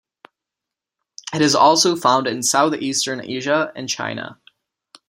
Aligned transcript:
It 1.31 1.43
is 1.43 1.53
also 1.53 1.95
found 1.95 2.25
in 2.25 2.41
south-eastern 2.41 3.21
Asia 3.23 3.71
and 3.75 3.87
China. 3.87 4.39